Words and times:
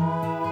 Música 0.00 0.49